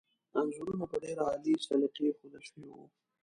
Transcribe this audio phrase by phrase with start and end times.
[0.39, 2.83] انځورونه په ډېر عالي سلیقې ایښودل شوي وو.